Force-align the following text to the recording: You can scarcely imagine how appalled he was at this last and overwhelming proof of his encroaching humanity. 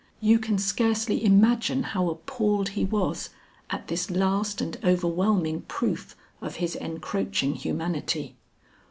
You 0.19 0.39
can 0.39 0.57
scarcely 0.57 1.23
imagine 1.23 1.83
how 1.83 2.09
appalled 2.09 2.69
he 2.69 2.83
was 2.85 3.29
at 3.69 3.87
this 3.87 4.09
last 4.09 4.59
and 4.59 4.75
overwhelming 4.83 5.61
proof 5.67 6.15
of 6.41 6.55
his 6.55 6.75
encroaching 6.75 7.53
humanity. 7.53 8.35